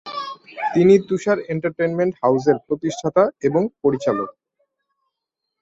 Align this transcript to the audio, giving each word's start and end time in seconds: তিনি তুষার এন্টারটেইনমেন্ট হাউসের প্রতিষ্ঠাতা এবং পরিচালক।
তিনি 0.73 0.93
তুষার 1.07 1.37
এন্টারটেইনমেন্ট 1.53 2.13
হাউসের 2.21 2.57
প্রতিষ্ঠাতা 2.67 3.23
এবং 3.47 3.61
পরিচালক। 3.83 4.29